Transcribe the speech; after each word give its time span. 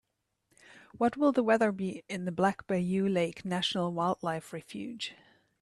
What 0.97 1.15
will 1.15 1.31
the 1.31 1.43
weather 1.43 1.71
be 1.71 2.03
in 2.09 2.25
the 2.25 2.31
Black 2.31 2.65
Bayou 2.65 3.07
Lake 3.07 3.45
National 3.45 3.93
Wildlife 3.93 4.51
Refuge? 4.51 5.13